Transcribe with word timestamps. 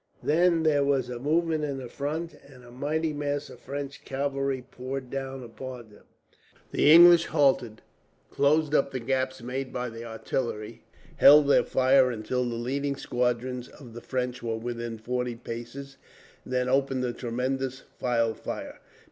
Then 0.23 0.63
there 0.63 0.83
was 0.83 1.11
a 1.11 1.19
movement 1.19 1.63
in 1.63 1.77
their 1.77 1.87
front, 1.87 2.33
and 2.33 2.63
a 2.63 2.71
mighty 2.71 3.13
mass 3.13 3.51
of 3.51 3.59
French 3.59 4.03
cavalry 4.03 4.63
poured 4.71 5.11
down 5.11 5.43
upon 5.43 5.91
them. 5.91 6.05
The 6.71 6.91
English 6.91 7.27
halted, 7.27 7.83
closed 8.31 8.73
up 8.73 8.89
the 8.89 8.99
gaps 8.99 9.43
made 9.43 9.71
by 9.71 9.89
the 9.91 10.03
artillery, 10.03 10.81
held 11.17 11.47
their 11.47 11.61
fire 11.63 12.09
until 12.09 12.49
the 12.49 12.55
leading 12.55 12.95
squadrons 12.95 13.67
of 13.67 13.93
the 13.93 14.01
French 14.01 14.41
were 14.41 14.57
within 14.57 14.97
forty 14.97 15.35
paces, 15.35 15.97
and 16.45 16.53
then 16.53 16.67
opened 16.67 17.03
a 17.05 17.13
tremendous 17.13 17.83
file 17.99 18.33
fire. 18.33 18.79